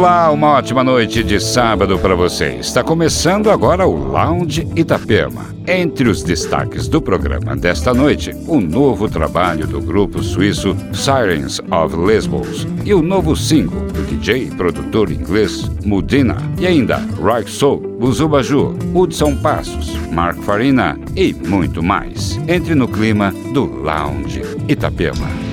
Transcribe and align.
Olá, 0.00 0.30
uma 0.30 0.52
ótima 0.52 0.82
noite 0.82 1.22
de 1.22 1.38
sábado 1.38 1.98
para 1.98 2.14
você. 2.14 2.54
Está 2.54 2.82
começando 2.82 3.50
agora 3.50 3.86
o 3.86 3.94
Lounge 3.94 4.66
Itapema. 4.74 5.54
Entre 5.68 6.08
os 6.08 6.22
destaques 6.22 6.88
do 6.88 7.02
programa 7.02 7.54
desta 7.54 7.92
noite, 7.92 8.34
o 8.48 8.62
novo 8.62 9.10
trabalho 9.10 9.66
do 9.66 9.78
grupo 9.78 10.22
suíço 10.22 10.74
Sirens 10.94 11.60
of 11.70 11.94
Lesbos 11.94 12.66
e 12.82 12.94
o 12.94 13.02
novo 13.02 13.36
single 13.36 13.88
do 13.88 14.02
DJ 14.04 14.44
e 14.44 14.50
produtor 14.50 15.12
inglês 15.12 15.70
Mudina. 15.84 16.38
E 16.58 16.66
ainda 16.66 16.96
Rock 17.20 17.50
Soul, 17.50 17.98
Buzubaju, 18.00 18.74
Hudson 18.94 19.36
Passos, 19.36 19.94
Mark 20.10 20.38
Farina 20.44 20.98
e 21.14 21.34
muito 21.34 21.82
mais. 21.82 22.40
Entre 22.48 22.74
no 22.74 22.88
clima 22.88 23.34
do 23.52 23.66
Lounge 23.66 24.40
Itapema. 24.66 25.49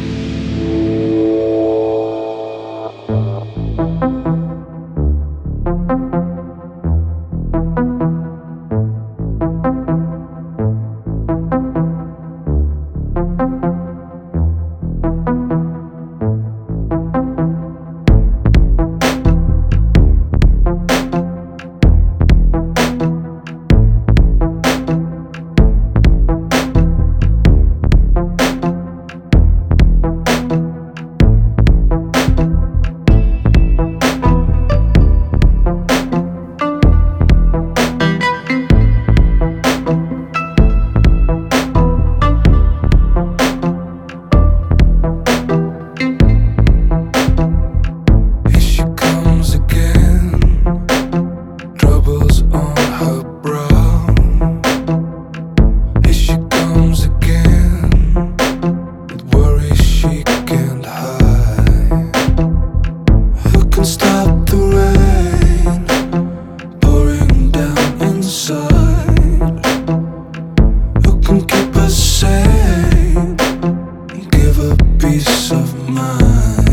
peace 75.07 75.51
of 75.51 75.89
mind. 75.89 76.66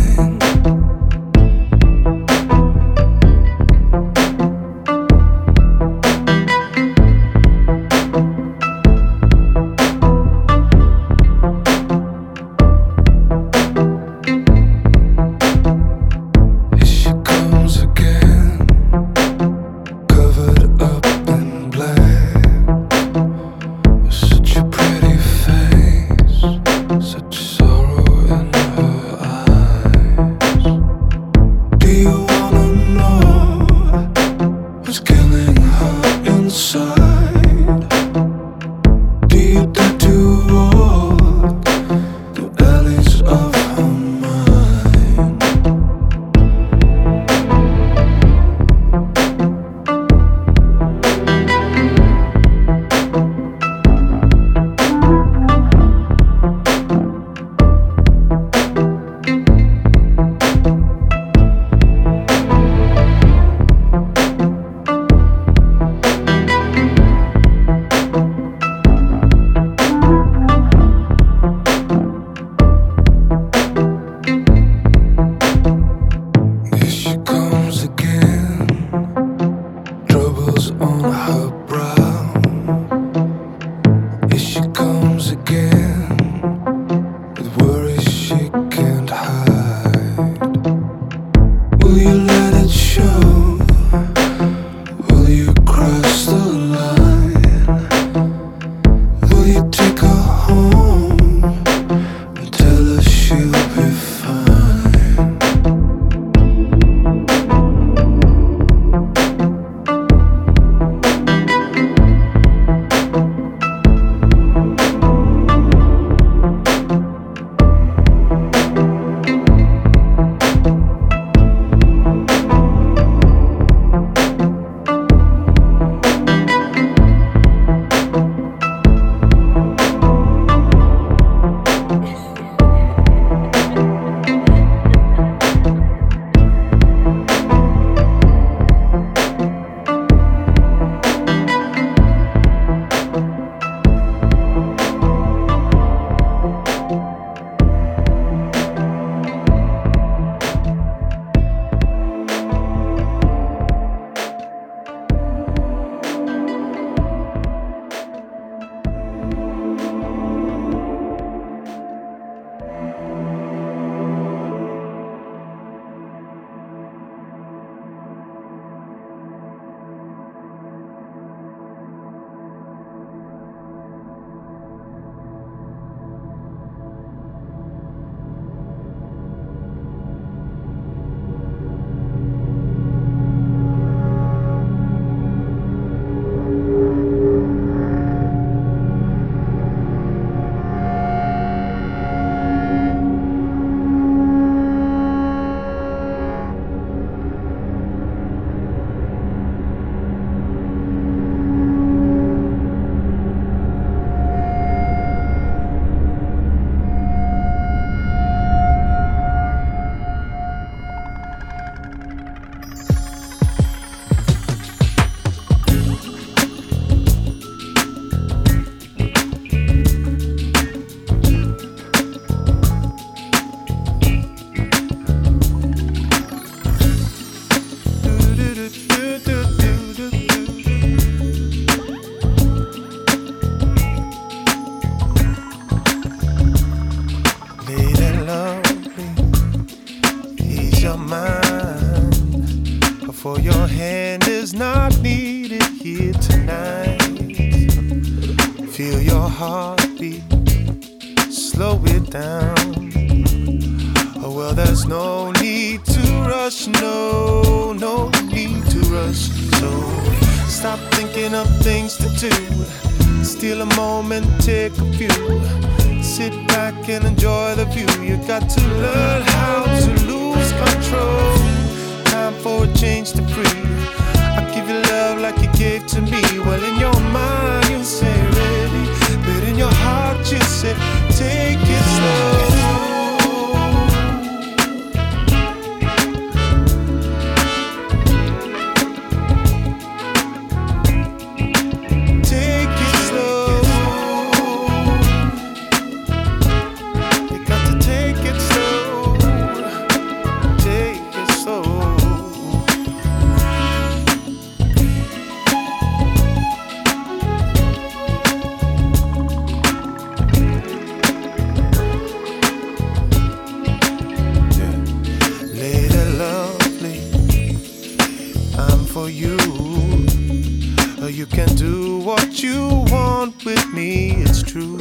with 323.45 323.73
me, 323.75 324.11
it's 324.23 324.43
true. 324.43 324.79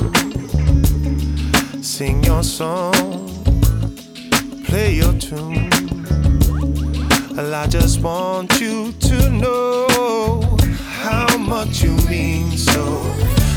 Sing 1.82 2.24
your 2.24 2.44
song, 2.44 2.94
play 4.66 4.96
your 4.96 5.14
tune. 5.14 5.70
Well, 7.36 7.54
I 7.56 7.68
just 7.68 8.02
want 8.02 8.62
you 8.62 8.94
to 8.94 9.30
know 9.30 10.58
how 11.02 11.38
much 11.38 11.84
you 11.84 11.96
mean. 12.10 12.52
So 12.52 13.04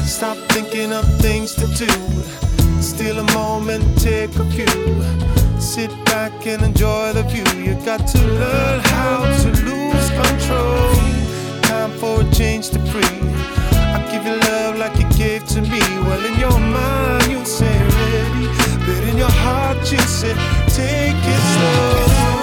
stop 0.05 0.37
thinking 0.53 0.93
of 0.93 1.05
things 1.21 1.55
to 1.57 1.67
do. 1.67 1.93
Steal 2.81 3.19
a 3.19 3.33
moment, 3.35 3.85
take 4.01 4.35
a 4.37 4.45
few. 4.51 5.61
Sit 5.61 5.91
back 6.07 6.47
and 6.47 6.63
enjoy 6.63 7.13
the 7.13 7.23
view. 7.25 7.47
You 7.63 7.75
got 7.85 8.07
to 8.09 8.19
learn 8.19 8.81
how 8.81 9.25
to 9.43 9.49
lose 9.63 10.11
control. 10.11 10.95
Time 11.63 11.93
for 11.93 12.23
a 12.23 12.31
change 12.33 12.71
to 12.71 12.79
breathe 12.91 13.66
give 14.17 14.27
you 14.27 14.41
love 14.41 14.77
like 14.77 14.97
you 14.99 15.09
gave 15.11 15.47
to 15.47 15.61
me. 15.61 15.81
Well, 16.05 16.25
in 16.25 16.39
your 16.41 16.59
mind, 16.59 17.31
you 17.31 17.45
say 17.45 17.77
ready, 17.79 18.47
but 18.87 19.09
in 19.09 19.19
your 19.19 19.31
heart, 19.31 19.79
you 19.93 19.99
say 19.99 20.35
take 20.69 21.17
it 21.17 21.43
slow. 21.53 22.36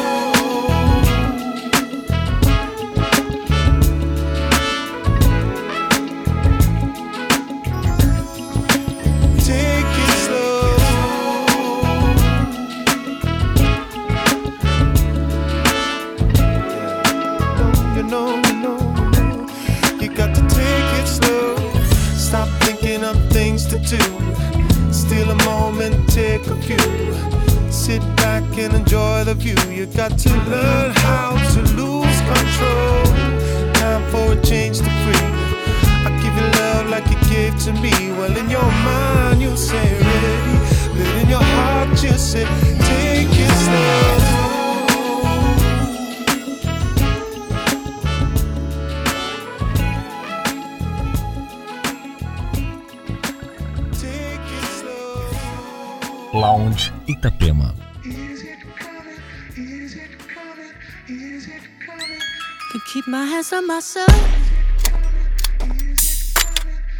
Keep 62.93 63.07
my 63.07 63.25
hands 63.25 63.51
on 63.51 63.65
myself. 63.65 64.07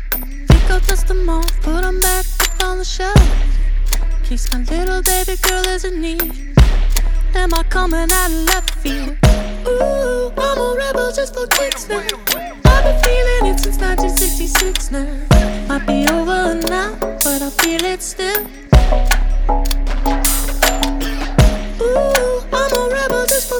Think 0.09 0.71
I'll 0.71 0.79
dust 0.79 1.05
them 1.05 1.29
off, 1.29 1.45
put 1.61 1.83
them 1.83 1.99
back 1.99 2.25
up 2.41 2.63
on 2.63 2.79
the 2.79 2.83
shelf. 2.83 3.13
Kiss 4.23 4.51
my 4.51 4.63
little 4.63 5.03
baby 5.03 5.39
girl 5.43 5.63
as 5.67 5.83
a 5.83 5.91
need. 5.91 6.55
Am 7.35 7.53
I 7.53 7.61
coming 7.69 8.11
out 8.11 8.31
of 8.31 8.43
left 8.47 8.71
field? 8.71 9.15
Ooh, 9.67 10.33
I'm 10.35 10.57
a 10.57 10.75
rebel 10.75 11.11
just 11.11 11.35
for 11.35 11.45
kicks 11.45 11.87
now. 11.87 11.99
I've 11.99 12.83
been 12.83 12.99
feeling 13.03 13.53
it 13.53 13.59
since 13.59 13.77
1966 13.77 14.89
now. 14.89 15.67
Might 15.67 15.85
be 15.85 16.07
over 16.07 16.55
now, 16.55 16.97
but 17.23 17.43
I 17.43 17.51
feel 17.51 17.85
it 17.85 18.01
still. 18.01 18.47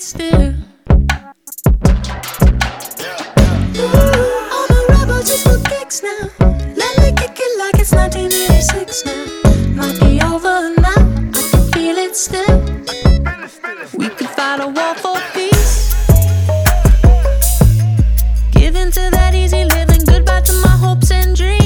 stood 0.00 0.20
still. 0.30 0.54
Ooh, 3.78 4.48
I'm 4.52 4.70
a 4.70 4.86
rebel 4.88 5.22
just 5.22 5.46
for 5.48 5.58
kicks 5.68 6.02
now. 6.02 6.30
Let 6.40 6.98
me 6.98 7.12
kick 7.16 7.38
it 7.38 7.58
like 7.58 7.78
it's 7.80 7.92
1986 7.92 9.04
now. 9.06 9.24
Might 9.74 10.00
be 10.00 10.20
over 10.22 10.74
now. 10.80 11.02
I 11.34 11.42
can 11.50 11.72
feel 11.72 11.96
it 11.96 12.16
still. 12.16 12.58
We 13.96 14.08
could 14.08 14.28
fight 14.28 14.60
a 14.60 14.68
war 14.68 14.94
for 14.96 15.16
peace. 15.32 15.94
Give 18.52 18.76
in 18.76 18.90
to 18.90 19.10
that 19.12 19.34
easy 19.34 19.64
living. 19.64 20.04
Goodbye 20.04 20.42
to 20.42 20.52
my 20.62 20.76
hopes 20.76 21.10
and 21.10 21.36
dreams. 21.36 21.65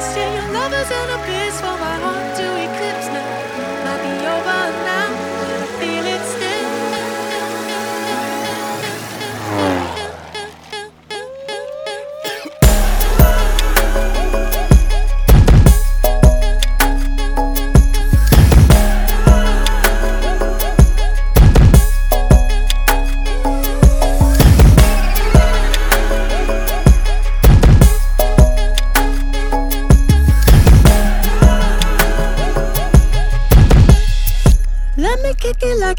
See 0.00 0.20
Yeah, 0.20 0.34
your 0.34 0.52
love 0.52 0.72
is 0.72 0.90
an 0.90 1.10
abyss 1.18 1.60
for 1.60 1.76
my 1.78 1.96
heart 2.02 2.36
to 2.36 2.46
ignite. 2.64 2.83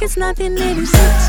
it's 0.06 0.18
nothing, 0.18 0.56
it 0.56 0.78
is. 0.78 1.25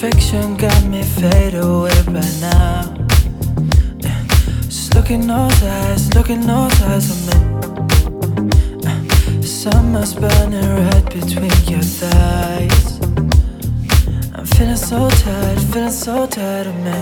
Fiction 0.00 0.56
got 0.56 0.82
me 0.86 1.02
fade 1.02 1.54
away 1.56 1.92
right 2.06 2.38
now. 2.40 2.94
Just 4.64 4.94
look 4.94 5.10
in 5.10 5.26
those 5.26 5.62
eyes, 5.62 6.14
look 6.14 6.30
in 6.30 6.40
those 6.40 6.82
eyes 6.84 7.10
of 7.10 7.18
me. 7.28 7.34
summer's 9.44 10.14
burning 10.14 10.86
right 10.86 11.04
between 11.04 11.52
your 11.68 11.82
thighs. 11.82 12.98
I'm 14.34 14.46
feeling 14.46 14.76
so 14.76 15.10
tired, 15.10 15.60
feeling 15.70 15.90
so 15.90 16.26
tired 16.26 16.68
of 16.68 16.76
me. 16.76 16.98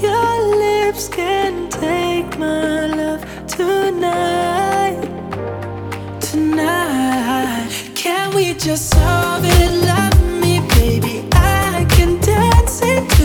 Your 0.00 0.56
lips 0.56 1.08
can 1.10 1.68
take 1.68 2.38
my 2.38 2.86
love 2.86 3.22
tonight. 3.48 4.98
Tonight, 6.22 7.68
can 7.94 8.34
we 8.34 8.54
just 8.54 8.88
solve 8.88 9.44
it 9.44 9.84
love? 9.84 10.19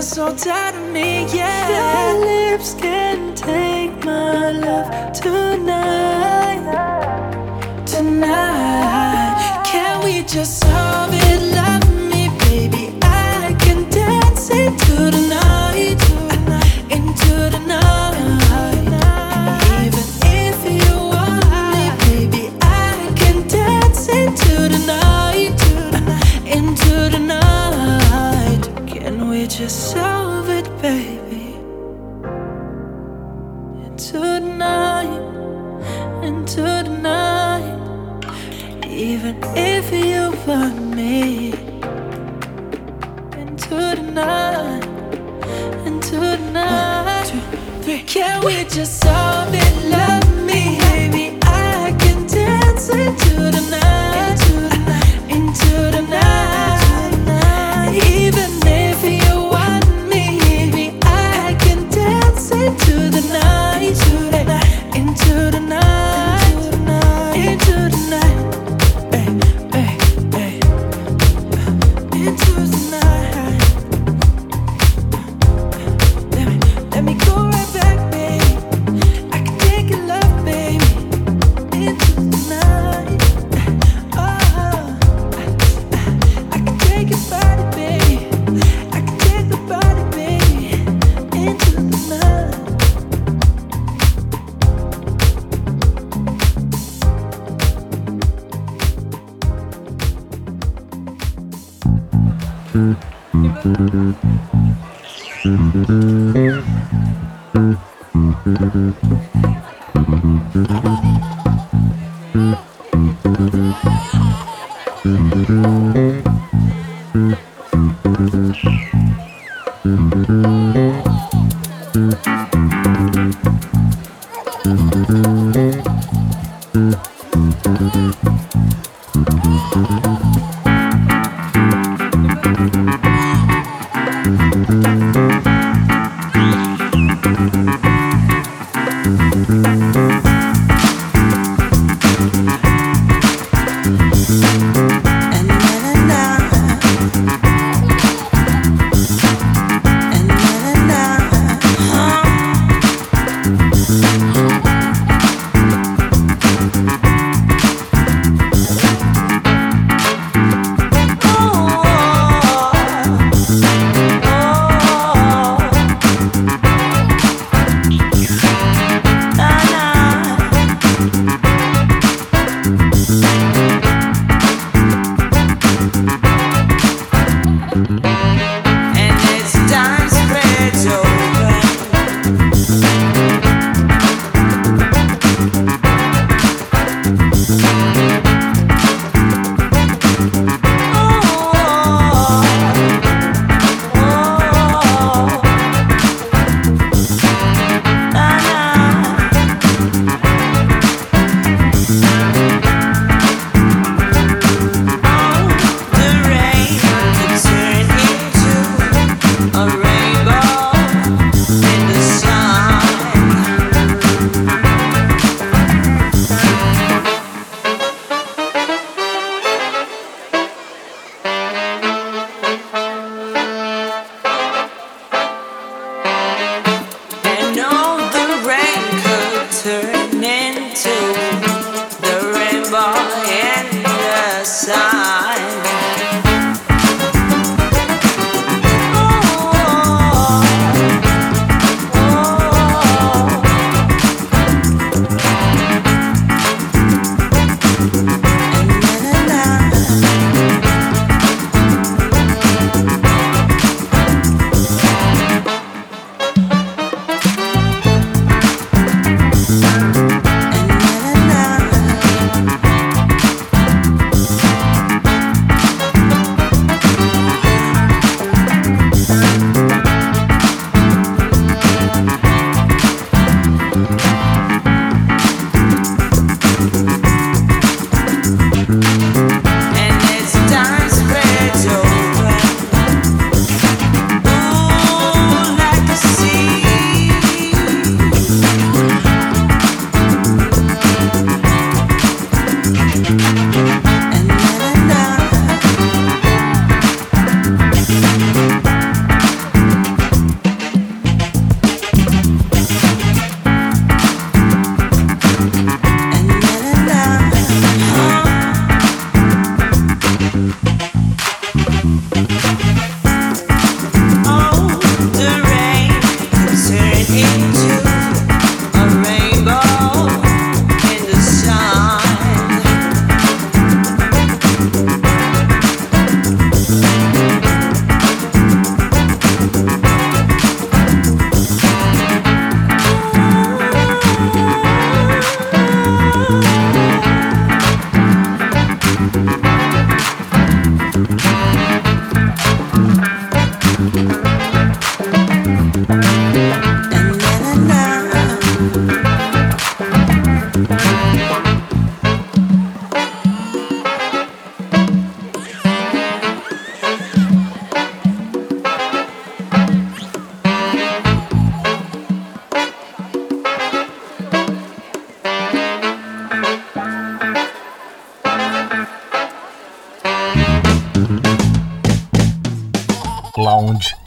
You're 0.00 0.06
so 0.06 0.34
tired 0.34 0.76
of 0.76 0.90
me, 0.90 1.26
yeah. 1.26 2.14
Your 2.14 2.24
lips 2.24 2.72
can 2.72 3.34
take 3.34 4.02
my 4.02 4.50
love 4.50 5.12
tonight. 5.12 6.64
Tonight, 7.84 9.62
can 9.66 10.02
we 10.02 10.22
just? 10.22 10.59
even 39.00 39.38
if 39.56 39.90
you 39.92 40.30
were 40.46 40.74
me. 40.94 41.52
Into 43.40 43.76
the 43.96 44.02
night, 44.12 44.84
into 45.86 46.16
the 46.16 46.36
night. 46.52 47.06
One, 47.06 47.26
two, 47.26 47.82
three. 47.82 48.02
Can 48.02 48.44
we 48.44 48.64
just 48.64 49.00
solve 49.00 49.54
it? 49.54 49.72
Love 49.88 50.28
me, 50.44 50.78
baby. 50.92 51.38
I 51.42 51.96
can 51.98 52.26
dance 52.26 52.90
into 52.90 53.36
the 53.36 53.66
night. 53.70 53.99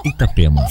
Itapema. 0.04 0.68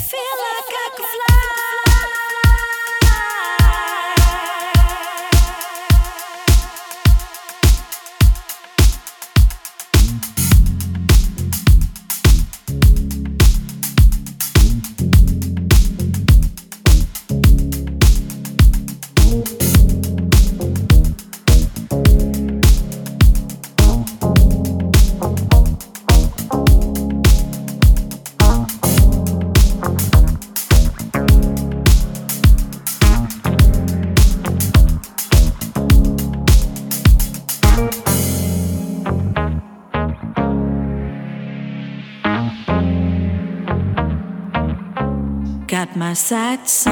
Got 46.33 46.87
my 46.87 46.92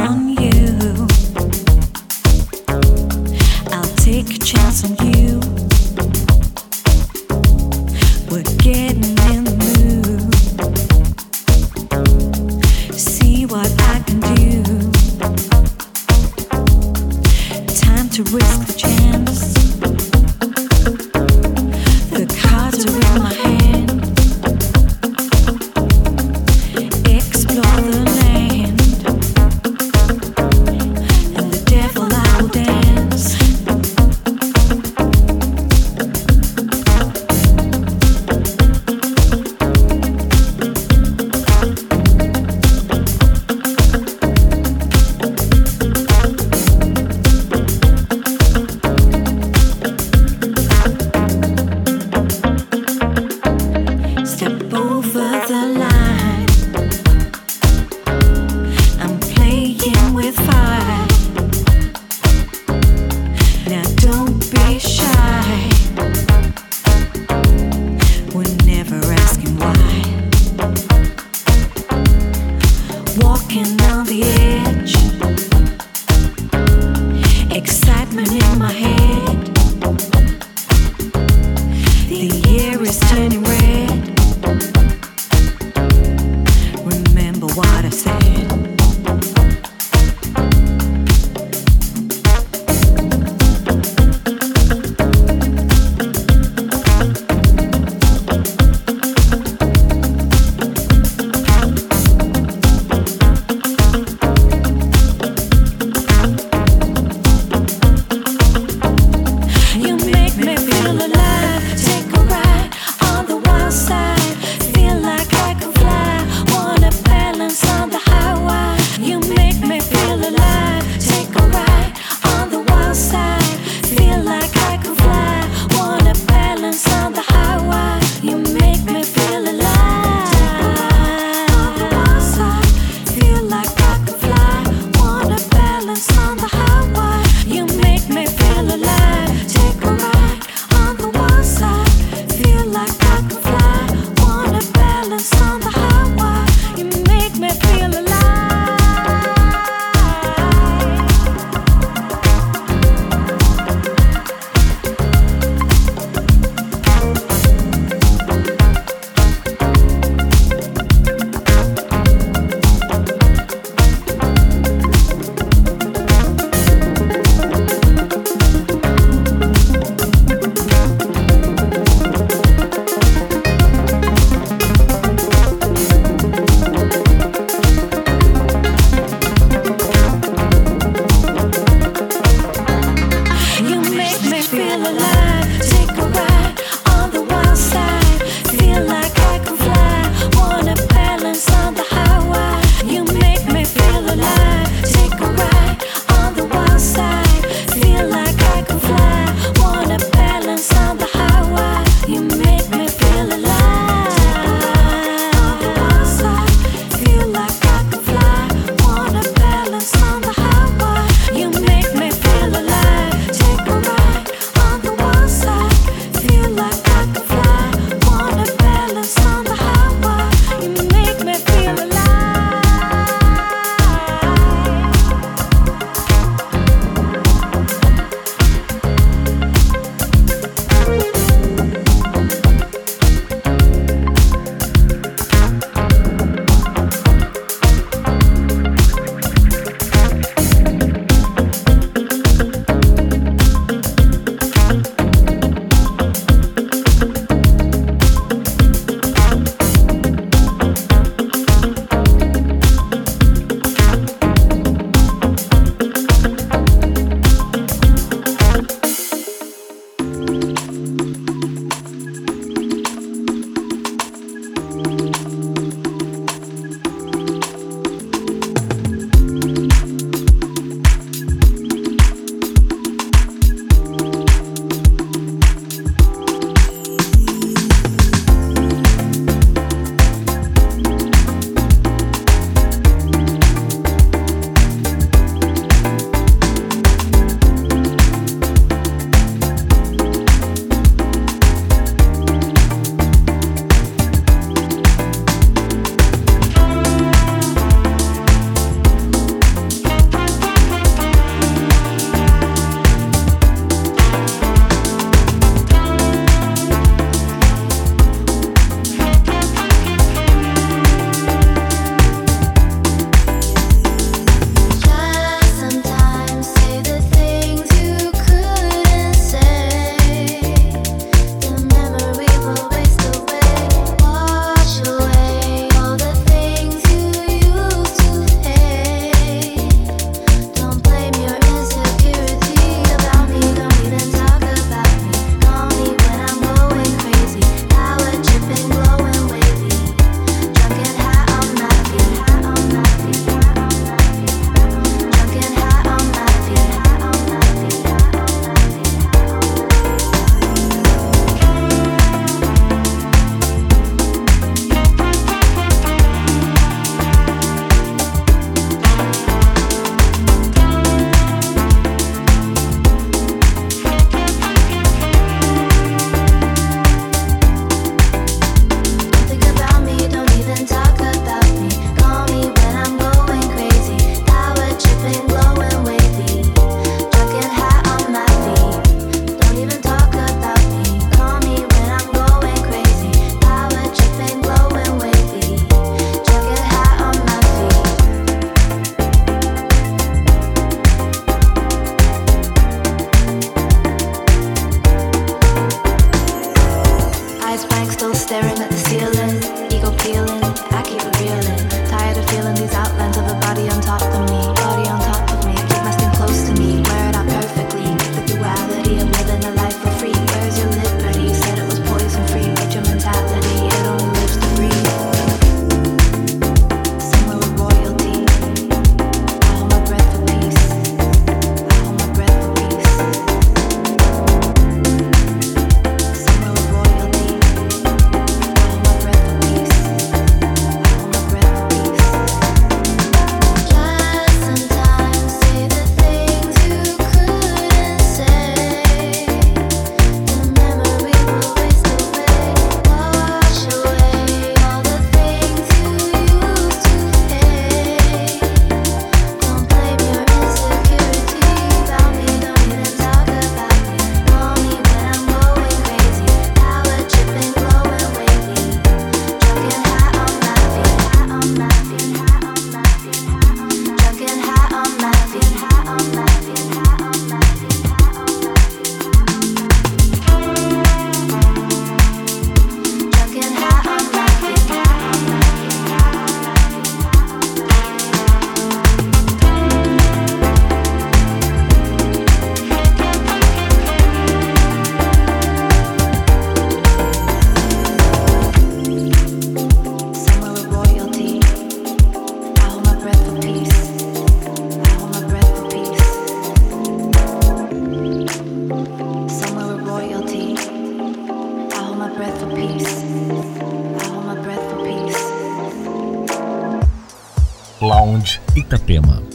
Ефрема. 508.90 509.29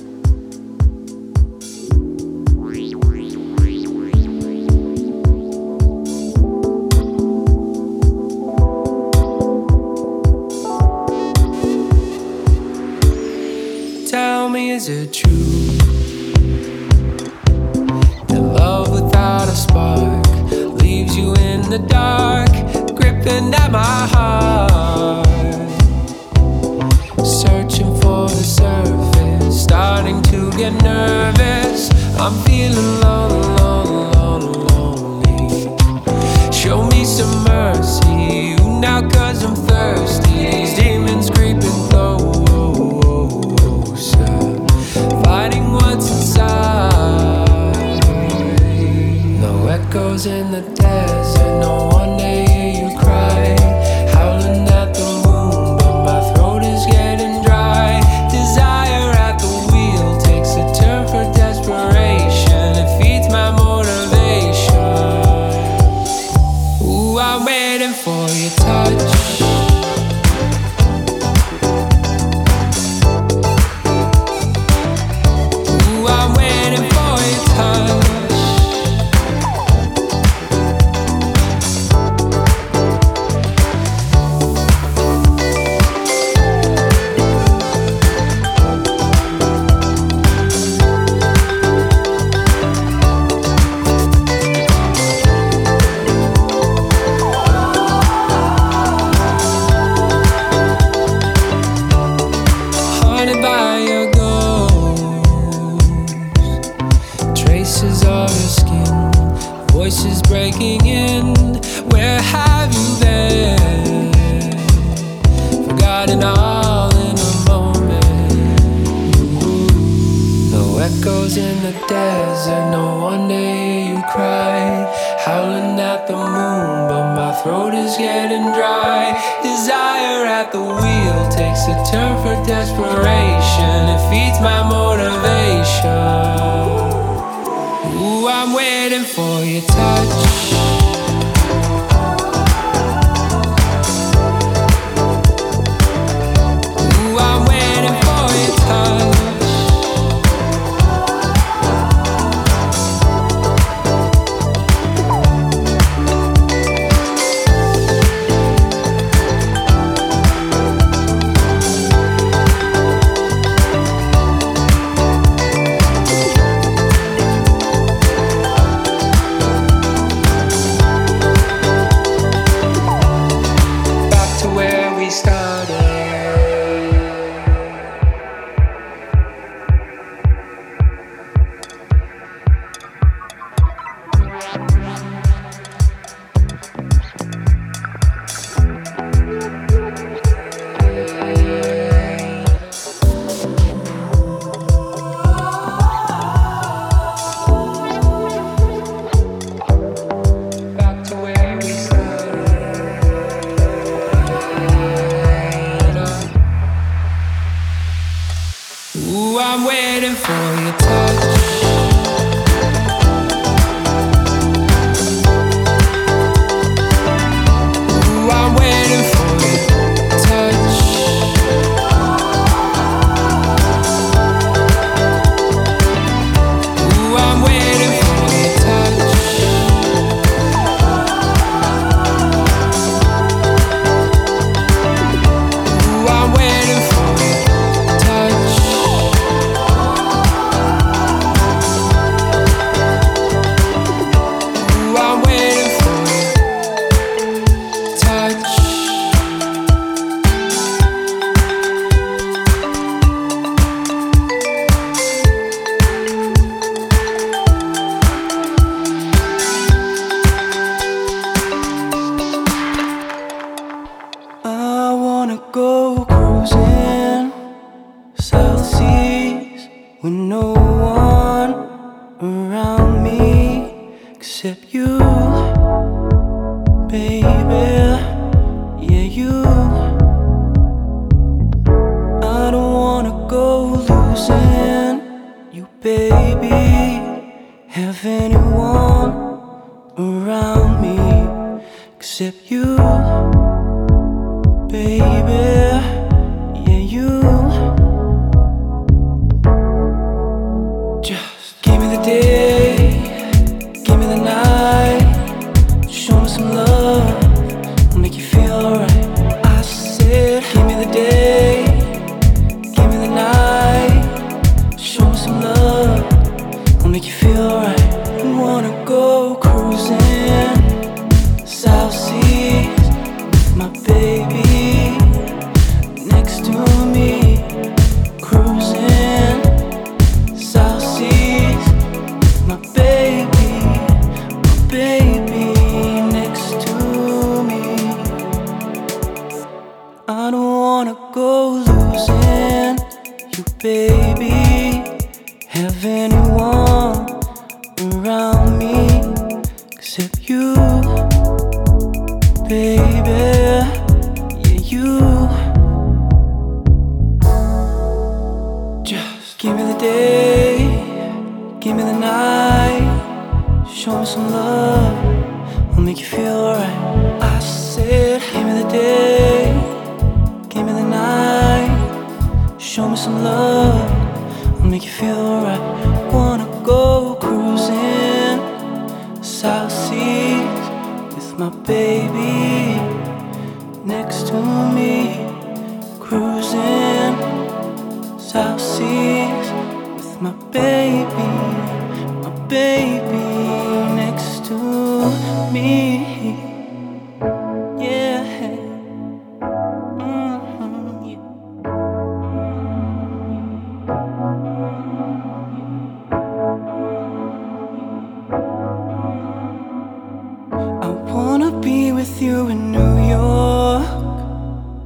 with 412.06 412.22
you 412.22 412.50
in 412.50 412.72
New 412.72 413.10
York, 413.10 413.84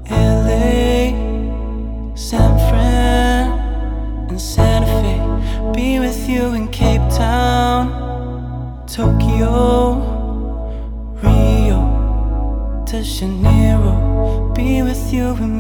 LA, 0.10 1.12
San 2.16 2.52
Fran, 2.70 4.30
and 4.30 4.40
Santa 4.40 4.88
Fe. 5.02 5.18
Be 5.74 6.00
with 6.00 6.30
you 6.30 6.54
in 6.54 6.70
Cape 6.70 7.08
Town, 7.12 7.86
Tokyo, 8.88 10.00
Rio 11.22 12.86
de 12.86 13.04
Janeiro. 13.04 14.54
Be 14.56 14.82
with 14.82 15.12
you 15.12 15.36
in 15.44 15.59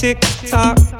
tick 0.00 0.18
tock. 0.48 0.99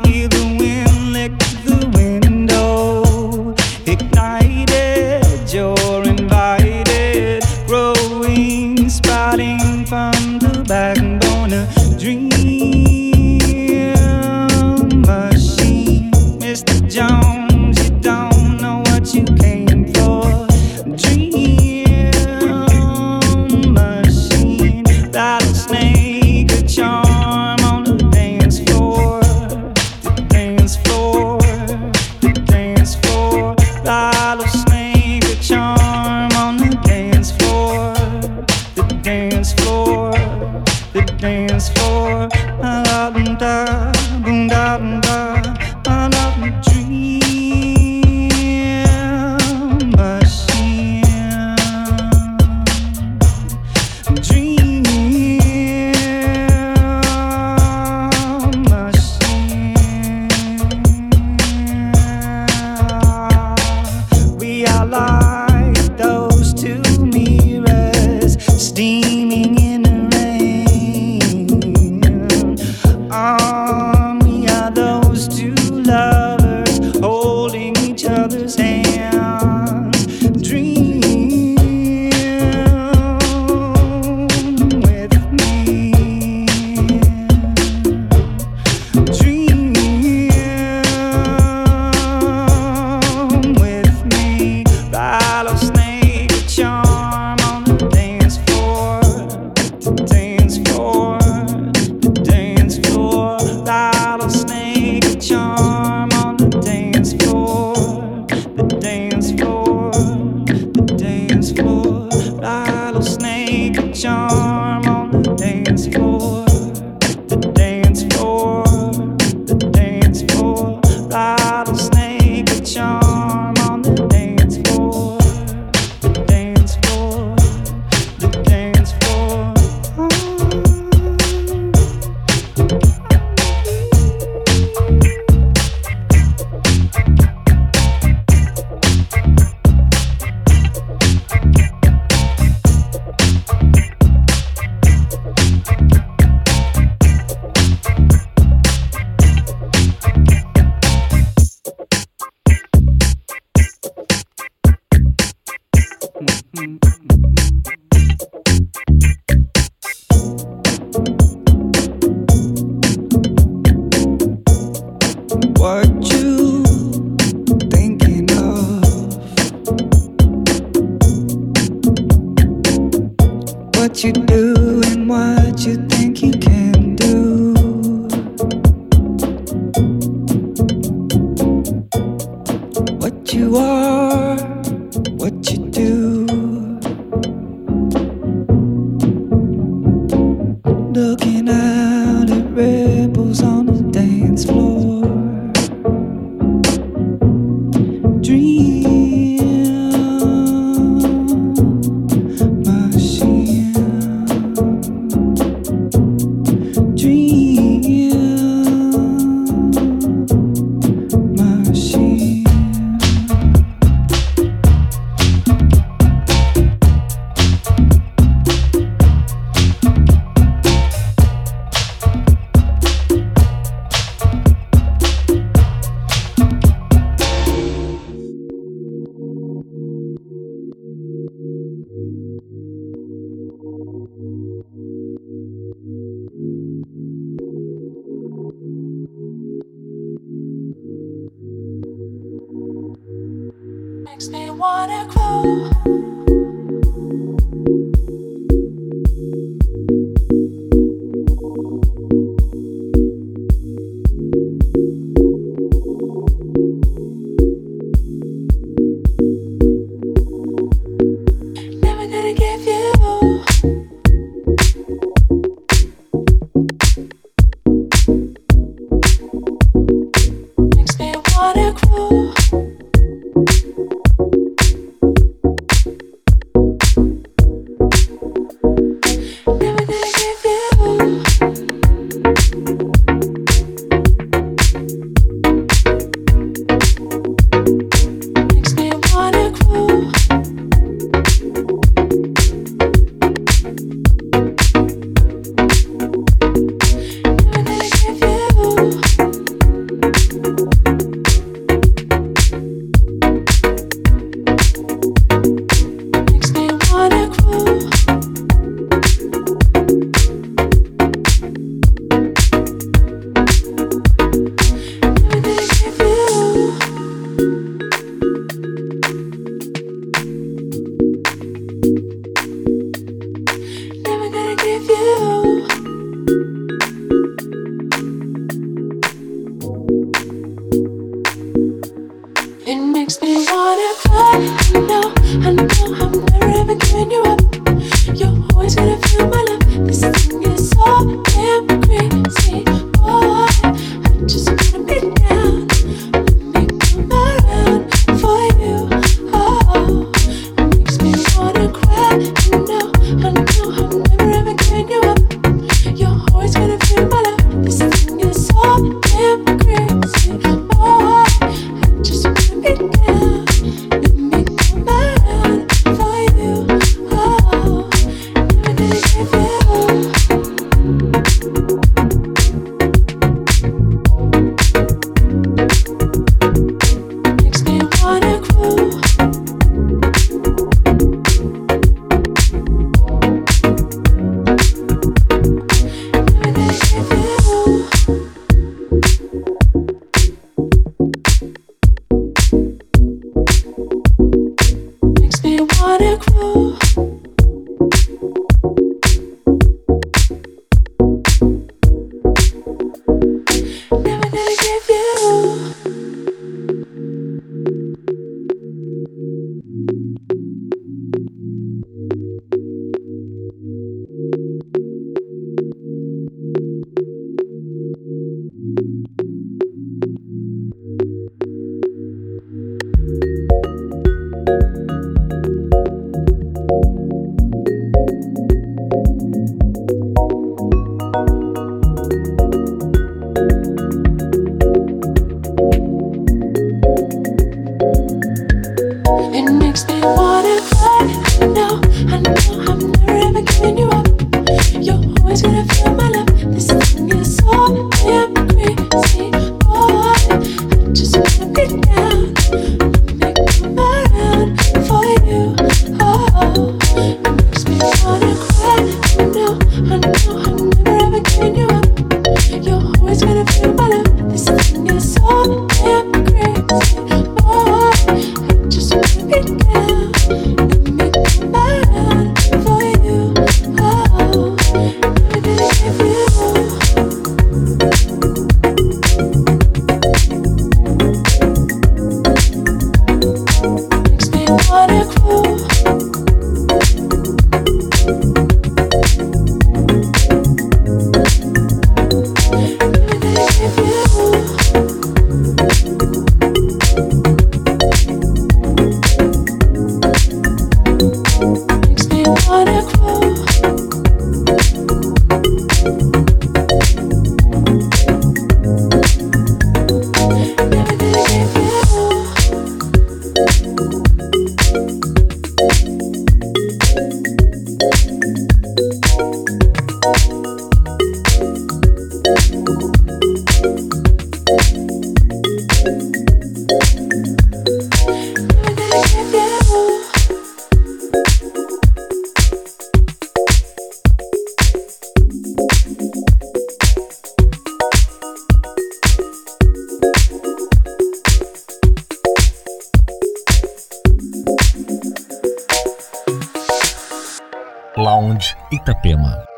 Itapema. 548.70 549.49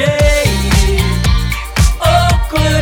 shade. 0.00 1.00
Oh, 2.00 2.79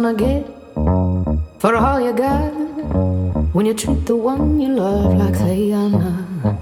gonna 0.00 0.14
get 0.14 0.46
for 1.58 1.74
all 1.74 2.00
you 2.00 2.12
got 2.12 2.52
when 3.52 3.66
you 3.66 3.74
treat 3.74 4.06
the 4.06 4.14
one 4.14 4.60
you 4.60 4.68
love 4.68 5.16
like 5.16 5.36
they 5.38 5.72
are 5.72 5.90
not? 5.90 6.54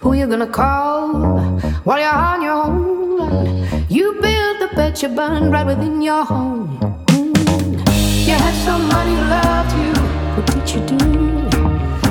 Who 0.00 0.14
you 0.14 0.26
gonna 0.26 0.46
call 0.46 1.36
while 1.84 2.00
you're 2.00 2.20
on 2.30 2.40
your 2.40 2.58
own? 2.64 3.84
You 3.90 4.14
build 4.22 4.56
the 4.62 4.70
bed 4.74 5.02
you 5.02 5.08
burn 5.08 5.50
right 5.50 5.66
within 5.66 6.00
your 6.00 6.24
home. 6.24 6.78
Mm. 7.08 7.76
You 8.28 8.36
had 8.44 8.56
somebody 8.64 9.10
who 9.10 9.24
loved 9.36 9.72
you, 9.82 9.92
what 10.36 10.46
did 10.52 10.66
you 10.72 10.80
do? 10.92 11.00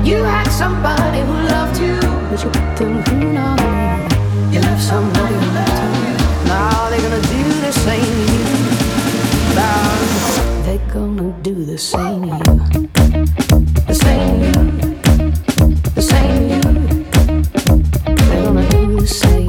You 0.08 0.24
had 0.24 0.50
somebody 0.50 1.22
who 1.28 1.34
loved 1.50 1.82
you, 1.82 1.98
but 2.30 2.38
you 2.44 2.50
put 2.52 2.78
them 2.78 3.04
through 3.06 3.34
now. 3.34 3.56
You 4.54 4.60
left 4.60 4.84
somebody 4.84 5.34
who 5.34 5.48
loved 5.58 5.82
you. 6.06 6.14
Now 6.46 6.90
they're 6.92 7.02
gonna 7.02 7.22
do 7.22 7.44
the 7.66 7.72
same 7.72 8.49
they're 10.64 10.88
gonna 10.94 11.34
do 11.42 11.66
the 11.66 11.78
same 11.78 12.24
you. 12.24 12.40
The 13.88 13.96
same 14.04 14.42
you. 14.44 14.52
The 15.96 16.02
same 16.02 16.50
you. 16.50 16.62
They're 18.06 18.44
gonna 18.44 18.70
do 18.70 19.00
the 19.00 19.08
same. 19.08 19.49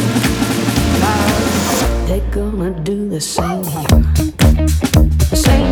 they're 2.07 2.31
gonna 2.31 2.71
do 2.83 3.09
the 3.09 3.21
same 3.21 3.63
here. 3.63 3.87
The 5.29 5.35
same 5.35 5.70